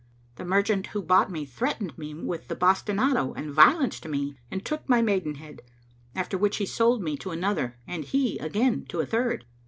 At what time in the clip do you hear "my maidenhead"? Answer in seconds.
4.89-5.61